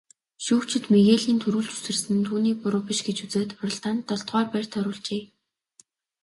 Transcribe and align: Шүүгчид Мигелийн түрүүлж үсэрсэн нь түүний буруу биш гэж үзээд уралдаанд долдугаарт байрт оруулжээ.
Шүүгчид 0.45 0.83
Мигелийн 0.93 1.39
түрүүлж 1.43 1.69
үсэрсэн 1.75 2.13
нь 2.17 2.25
түүний 2.27 2.55
буруу 2.61 2.81
биш 2.87 2.99
гэж 3.07 3.17
үзээд 3.25 3.51
уралдаанд 3.61 4.01
долдугаарт 4.09 4.49
байрт 4.53 4.73
оруулжээ. 4.79 5.21